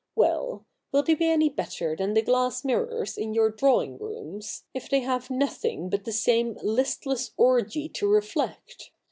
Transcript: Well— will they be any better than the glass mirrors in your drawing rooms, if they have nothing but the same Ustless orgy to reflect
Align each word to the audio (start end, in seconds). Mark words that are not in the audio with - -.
Well— 0.15 0.65
will 0.91 1.03
they 1.03 1.13
be 1.13 1.27
any 1.27 1.47
better 1.47 1.95
than 1.95 2.15
the 2.15 2.23
glass 2.23 2.65
mirrors 2.65 3.19
in 3.19 3.35
your 3.35 3.51
drawing 3.51 3.99
rooms, 3.99 4.63
if 4.73 4.89
they 4.89 5.01
have 5.01 5.29
nothing 5.29 5.91
but 5.91 6.05
the 6.05 6.11
same 6.11 6.55
Ustless 6.55 7.29
orgy 7.37 7.87
to 7.89 8.07
reflect 8.09 8.89